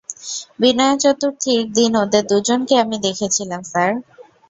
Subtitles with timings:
[0.59, 3.91] বিনায়াচতুর্থীর দিন ওদের দুজনকে আমি দেখেছিলাম, স্যার।